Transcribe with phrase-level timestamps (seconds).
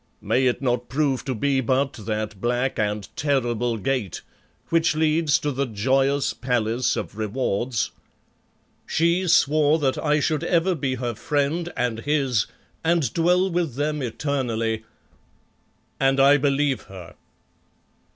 [0.23, 4.21] May it not prove to be but that black and terrible Gate
[4.69, 7.91] which leads to the joyous palace of Rewards?
[8.87, 12.47] She swore that I should ever be her friend and his
[12.83, 14.85] and dwell with them eternally,
[15.99, 17.13] and I believe her.